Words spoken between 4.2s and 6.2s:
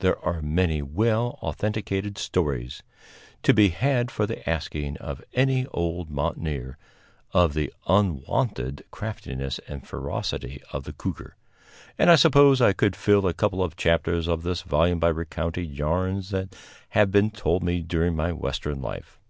the asking of any old